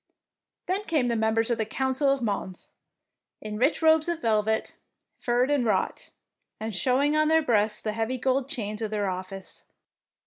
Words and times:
69 0.65 0.65
DEEDS 0.65 0.65
OF 0.65 0.65
DAEING 0.65 0.65
Then 0.79 0.89
came 0.89 1.07
the 1.09 1.15
members 1.27 1.49
of 1.51 1.57
the 1.59 1.65
council 1.67 2.09
of 2.09 2.21
Mons, 2.23 2.69
in 3.39 3.57
rich 3.59 3.83
robes 3.83 4.09
of 4.09 4.19
velvet, 4.19 4.75
furred 5.19 5.51
and 5.51 5.63
wrought, 5.63 6.09
and 6.59 6.73
showing 6.73 7.15
on 7.15 7.27
their 7.27 7.43
breasts 7.43 7.83
the 7.83 7.93
heavy 7.93 8.17
gold 8.17 8.49
chains 8.49 8.81
of 8.81 8.89
their 8.89 9.07
office. 9.11 9.65